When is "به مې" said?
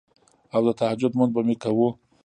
1.35-1.55